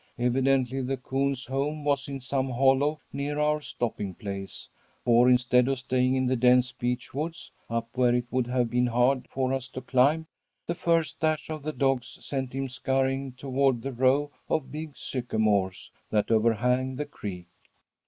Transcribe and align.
Evidently 0.17 0.81
the 0.81 0.97
coon's 0.97 1.45
home 1.45 1.83
was 1.83 2.07
in 2.07 2.19
some 2.19 2.49
hollow 2.49 2.99
near 3.13 3.37
our 3.39 3.61
stopping 3.61 4.15
place, 4.15 4.67
for 5.05 5.29
instead 5.29 5.67
of 5.67 5.77
staying 5.77 6.15
in 6.15 6.25
the 6.25 6.35
dense 6.35 6.71
beech 6.71 7.13
woods, 7.13 7.51
up 7.69 7.87
where 7.95 8.15
it 8.15 8.25
would 8.31 8.47
have 8.47 8.67
been 8.71 8.87
hard 8.87 9.27
for 9.27 9.53
us 9.53 9.67
to 9.67 9.79
climb, 9.79 10.25
the 10.65 10.73
first 10.73 11.19
dash 11.19 11.51
of 11.51 11.61
the 11.61 11.71
dogs 11.71 12.17
sent 12.25 12.51
him 12.53 12.67
scurrying 12.67 13.31
toward 13.33 13.83
the 13.83 13.93
row 13.93 14.31
of 14.49 14.71
big 14.71 14.97
sycamores 14.97 15.91
that 16.09 16.31
overhang 16.31 16.95
the 16.95 17.05
creek. 17.05 17.45